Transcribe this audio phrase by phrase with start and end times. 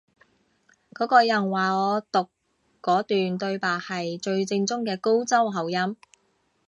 [0.95, 2.27] 嗰個人話我讀
[2.81, 5.95] 嗰段對白係最正宗嘅高州口音